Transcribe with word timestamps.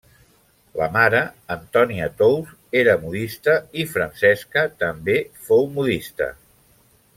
La 0.77 0.85
mare, 0.93 1.19
Antònia 1.55 2.07
Tous, 2.21 2.55
era 2.81 2.97
modista 3.03 3.55
i 3.83 3.87
Francesca 3.93 4.67
també 4.83 5.19
fou 5.47 5.71
modista. 5.79 6.33